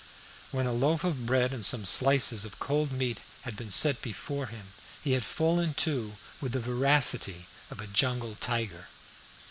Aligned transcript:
When 0.49 0.65
a 0.65 0.73
loaf 0.73 1.03
of 1.03 1.27
bread 1.27 1.53
and 1.53 1.63
some 1.63 1.85
slices 1.85 2.43
of 2.43 2.57
cold 2.57 2.91
meat 2.91 3.19
had 3.43 3.55
been 3.55 3.69
set 3.69 4.01
before 4.01 4.47
him, 4.47 4.73
he 5.03 5.11
had 5.11 5.23
fallen 5.23 5.75
to 5.75 6.13
with 6.41 6.53
the 6.53 6.59
voracity 6.59 7.45
of 7.69 7.79
a 7.79 7.85
jungle 7.85 8.33
tiger. 8.39 8.87